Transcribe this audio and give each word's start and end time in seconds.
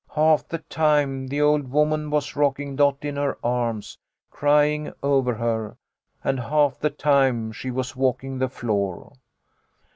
Half 0.15 0.47
the 0.47 0.57
time 0.57 1.27
the 1.27 1.41
old 1.41 1.69
woman 1.69 2.09
was 2.09 2.35
rocking 2.35 2.75
Dot 2.75 3.05
in 3.05 3.17
her 3.17 3.37
arms, 3.43 3.99
crying 4.31 4.91
over 5.03 5.35
her, 5.35 5.77
and 6.23 6.39
half 6.39 6.79
the 6.79 6.89
time 6.89 7.51
she 7.51 7.69
was 7.69 7.95
walking 7.95 8.39
the 8.39 8.49
floor. 8.49 9.13